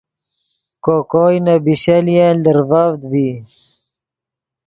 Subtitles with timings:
[0.83, 3.29] کو کوئے نے بیشَلۡیَنۡ لرڤڤد ڤی